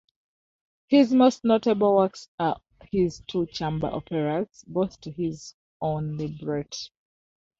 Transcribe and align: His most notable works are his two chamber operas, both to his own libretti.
His 0.87 1.13
most 1.13 1.43
notable 1.43 1.95
works 1.95 2.27
are 2.39 2.59
his 2.91 3.21
two 3.27 3.45
chamber 3.45 3.85
operas, 3.85 4.63
both 4.65 4.99
to 5.01 5.11
his 5.11 5.53
own 5.79 6.17
libretti. 6.17 6.89